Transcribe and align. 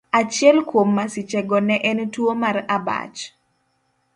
Achiel 0.19 0.57
kuom 0.69 0.89
masichego 0.97 1.57
ne 1.67 1.75
en 1.89 1.99
tuwo 2.13 2.33
mar 2.43 2.57
abach. 2.75 3.17